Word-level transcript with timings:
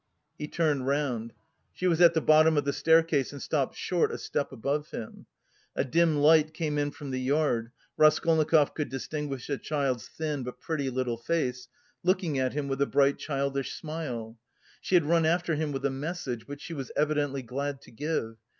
He 0.35 0.47
turned 0.47 0.87
round. 0.87 1.31
She 1.73 1.85
was 1.85 2.01
at 2.01 2.15
the 2.15 2.21
bottom 2.21 2.57
of 2.57 2.65
the 2.65 2.73
staircase 2.73 3.31
and 3.31 3.39
stopped 3.39 3.75
short 3.77 4.11
a 4.11 4.17
step 4.17 4.51
above 4.51 4.89
him. 4.89 5.27
A 5.75 5.85
dim 5.85 6.15
light 6.17 6.55
came 6.55 6.79
in 6.79 6.89
from 6.89 7.11
the 7.11 7.19
yard. 7.21 7.69
Raskolnikov 7.97 8.73
could 8.73 8.89
distinguish 8.89 9.45
the 9.45 9.59
child's 9.59 10.07
thin 10.07 10.41
but 10.41 10.59
pretty 10.59 10.89
little 10.89 11.17
face, 11.17 11.67
looking 12.01 12.39
at 12.39 12.53
him 12.53 12.67
with 12.67 12.81
a 12.81 12.87
bright 12.87 13.19
childish 13.19 13.73
smile. 13.73 14.39
She 14.81 14.95
had 14.95 15.05
run 15.05 15.23
after 15.27 15.53
him 15.53 15.71
with 15.71 15.85
a 15.85 15.91
message 15.91 16.47
which 16.47 16.61
she 16.61 16.73
was 16.73 16.91
evidently 16.97 17.43
glad 17.43 17.79
to 17.81 17.91
give. 17.91 18.37